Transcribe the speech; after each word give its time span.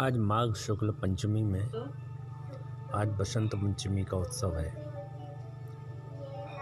आज 0.00 0.16
माघ 0.16 0.52
शुक्ल 0.54 0.90
पंचमी 0.90 1.42
में 1.42 1.62
आज 2.94 3.08
बसंत 3.10 3.54
पंचमी 3.54 4.02
का 4.04 4.16
उत्सव 4.16 4.56
है। 4.56 4.70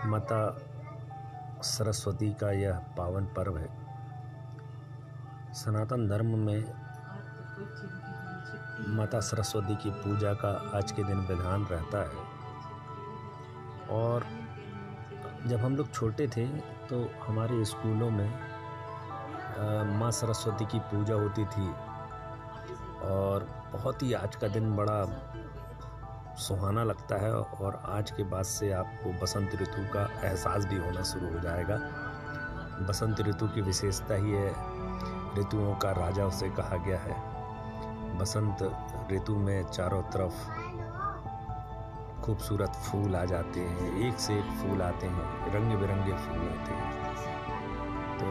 माता 0.07 0.39
सरस्वती 1.63 2.31
का 2.33 2.51
यह 2.53 2.79
पावन 2.99 3.25
पर्व 3.37 3.57
है। 3.59 3.69
सनातन 5.55 6.09
धर्म 6.09 6.39
में 6.39 6.61
माता 8.97 9.21
सरस्वती 9.21 9.77
की 9.77 9.91
पूजा 9.91 10.33
का 10.35 10.53
आज 10.75 10.93
के 10.93 11.05
दिन 11.05 11.19
विधान 11.29 11.67
रहता 11.71 11.99
है। 12.03 12.25
और 13.97 14.25
जब 15.47 15.59
हम 15.59 15.77
लोग 15.77 15.93
छोटे 15.93 16.29
थे 16.29 16.47
तो 16.89 17.09
हमारे 17.27 17.65
स्कूलों 17.65 18.11
में 18.11 18.31
माँ 19.99 20.11
सरस्वती 20.13 20.67
की 20.67 20.79
पूजा 20.89 21.15
होती 21.15 21.45
थी। 21.47 21.69
और 23.07 23.47
बहुत 23.73 24.03
ही 24.03 24.13
आज 24.13 24.37
का 24.37 24.49
दिन 24.49 24.77
बड़ा 24.77 25.05
सुहाना 26.37 26.85
लगता 26.85 27.17
है 27.17 27.35
और 27.35 27.83
आज 27.87 28.11
के 28.11 28.23
बाद 28.23 28.45
से 28.45 28.73
आपको 28.73 29.13
बसंत 29.23 29.55
ऋतु 29.55 29.83
का 29.95 30.21
एहसास 30.25 30.65
भी 30.65 30.77
होना 30.77 31.03
शुरू 31.03 31.33
हो 31.33 31.39
जाएगा। 31.39 31.77
बसंत 32.89 33.21
ऋतु 33.21 33.49
की 33.49 33.61
विशेषता 33.61 34.15
ही 34.15 34.31
है, 34.31 34.51
ऋतुओं 35.39 35.75
का 35.75 35.91
राजा 35.91 36.27
उसे 36.27 36.49
कहा 36.49 36.77
गया 36.77 36.99
है। 36.99 37.37
बसंत 38.19 38.63
ऋतु 39.13 39.37
में 39.37 39.65
चारों 39.65 40.03
तरफ़ 40.03 40.51
खूबसूरत 42.23 42.69
फूल 42.69 43.17
आ 43.17 43.25
जाते 43.25 43.61
हैं, 43.61 44.09
एक 44.09 44.19
से 44.19 44.35
एक 44.35 44.45
फूल 44.45 44.83
आते 44.83 45.07
हैं 45.07 45.53
रंग 45.55 45.79
बिरंगे 45.79 46.13
फूल 46.13 46.49
आते 46.49 46.73
हैं। 46.73 46.91
तो 48.19 48.27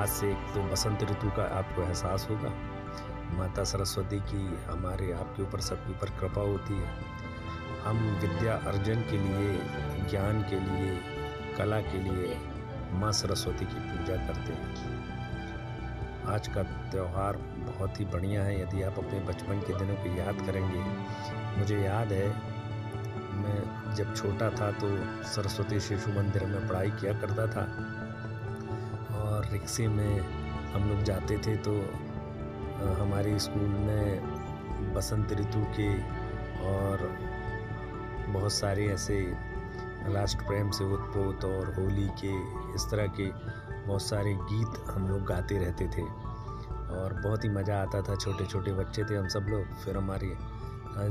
आज 0.00 0.08
से 0.08 0.30
एक 0.30 0.50
तो 0.54 0.62
बसंत 0.62 1.02
ऋतु 1.02 1.30
का 1.30 1.58
आपको 1.58 1.82
एहसास 1.82 2.26
होगा। 2.30 2.77
माता 3.32 3.64
सरस्वती 3.64 4.18
की 4.20 4.58
हमारे 4.64 5.12
आपके 5.12 5.42
ऊपर 5.42 5.60
सबके 5.60 5.90
ऊपर 5.90 6.10
कृपा 6.10 6.40
होती 6.40 6.74
है। 6.74 6.90
हम 7.84 7.98
विद्या 8.20 8.54
अर्जन 8.54 9.02
के 9.02 9.18
लिए, 9.18 9.58
ज्ञान 10.10 10.42
के 10.42 10.60
लिए, 10.60 10.98
कला 11.58 11.80
के 11.80 11.98
लिए 11.98 12.36
माँ 12.92 13.12
सरस्वती 13.12 13.64
की 13.64 13.80
पूजा 13.80 14.16
करते 14.16 14.52
हैं। 14.52 14.96
आज 16.26 16.48
का 16.48 16.62
त्यौहार 16.62 17.36
बहुत 17.36 18.00
ही 18.00 18.04
बढ़िया 18.04 18.42
है। 18.42 18.60
यदि 18.62 18.82
आप 18.82 18.98
अपने 18.98 19.20
बचपन 19.20 19.60
के 19.60 19.78
दिनों 19.78 19.94
को 19.94 20.16
याद 20.16 20.46
करेंगे, 20.46 20.82
मुझे 21.58 21.78
याद 21.78 22.12
है, 22.12 22.28
मैं 23.34 23.94
जब 23.94 24.14
छोटा 24.16 24.50
था 24.50 24.70
तो 24.72 24.88
सरस्वती 25.24 25.80
शिशु 25.80 26.10
मंदिर 26.10 26.44
में 26.44 26.68
पढ़ाई 26.68 26.90
किया 26.90 27.12
करता 27.12 27.46
था। 27.46 27.64
और 29.16 29.48
रिक्शे 29.52 29.88
में 29.88 30.20
हम 30.72 30.88
लोग 30.88 31.02
जाते 31.02 31.38
थे 31.38 31.56
तो 31.56 31.72
हमारे 32.78 33.38
स्कूल 33.38 33.68
में 33.78 34.94
बसंत 34.94 35.32
ऋतु 35.32 35.64
के 35.76 35.88
और 36.66 37.00
बहुत 38.28 38.52
सारे 38.52 38.86
ऐसे 38.86 39.20
राष्ट्र 40.08 40.44
प्रेम 40.44 40.70
से 40.70 40.84
उत्प्रोत 40.84 41.44
और 41.44 41.72
होली 41.74 42.06
के, 42.20 42.34
इस 42.74 42.86
तरह 42.90 43.06
के 43.20 43.26
बहुत 43.86 44.02
सारे 44.02 44.34
गीत 44.34 44.82
हम 44.90 45.08
लोग 45.08 45.24
गाते 45.24 45.58
रहते 45.58 45.86
थे। 45.88 46.02
और 46.88 47.12
बहुत 47.24 47.44
ही 47.44 47.48
मज़ा 47.48 47.80
आता 47.82 48.02
था। 48.02 48.14
छोटे 48.16 48.44
छोटे 48.46 48.72
बच्चे 48.72 49.04
थे 49.04 49.16
हम 49.16 49.28
सब 49.28 49.46
लोग। 49.48 49.74
फिर 49.76 49.96
हमारे 49.96 50.36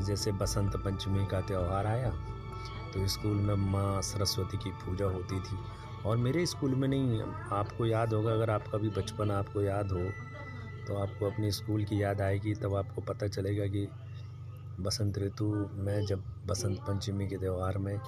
जैसे 0.06 0.32
बसंत 0.34 0.76
पंचमी 0.76 1.26
का 1.26 1.42
त्यौहार 1.42 1.86
आया 1.86 2.10
तो 2.94 3.08
स्कूल 3.08 3.36
में 3.38 3.56
माँ 3.72 4.02
सरस्वती 4.02 4.58
की 4.58 4.70
पूजा 4.86 5.06
होती 5.08 5.40
थी। 5.40 5.58
और 6.06 6.18
मेरे 6.18 6.46
स्कूल 6.46 6.76
में 6.76 6.88
नहीं, 6.88 7.22
आपको 7.52 7.86
याद 7.86 8.14
होगा, 8.14 8.32
अगर 8.32 8.50
आपका 8.50 8.78
भी 8.78 8.90
बचपन 8.92 9.32
आपको 9.32 9.62
याद 9.62 9.92
हो 9.92 10.00
तो 10.88 10.96
आपको 10.96 11.26
अपनी 11.26 11.52
स्कूल 11.52 11.84
की 11.84 12.02
याद 12.04 12.22
आएगी, 12.22 12.54
तब 12.54 12.76
आपको 12.76 13.02
पता 13.02 13.28
चलेगा 13.28 13.66
कि 13.68 13.88
बसंत 14.80 15.18
ऋतु 15.18 15.46
में 15.74 16.06
जब 16.06 16.24
बसंत 16.48 16.80
पंचमी 16.80 17.28
के 17.28 17.38
त्यौहार 17.38 17.78
में 17.78 18.00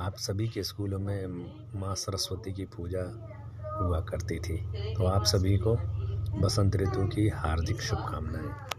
आप 0.00 0.16
सभी 0.18 0.48
के 0.48 0.62
स्कूलों 0.62 0.98
में 0.98 1.26
माँ 1.80 1.94
सरस्वती 1.94 2.52
की 2.52 2.64
पूजा 2.66 3.02
हुआ 3.80 4.00
करती 4.00 4.38
थी 4.38 4.56
तो 4.94 5.06
आप 5.06 5.24
सभी 5.24 5.56
को 5.58 5.76
बसंत 6.40 6.76
ऋतु 6.76 7.06
की 7.06 7.28
हार्दिक 7.28 7.80
शुभकामनाएँ। 7.80 8.73